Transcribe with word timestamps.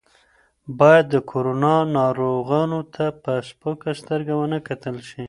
باید 0.79 1.05
د 1.09 1.15
کرونا 1.31 1.75
ناروغانو 1.97 2.79
ته 2.95 3.05
په 3.23 3.33
سپکه 3.49 3.91
سترګه 4.01 4.33
ونه 4.37 4.57
کتل 4.67 4.95
شي. 5.09 5.19